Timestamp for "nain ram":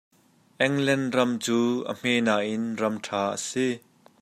2.27-2.95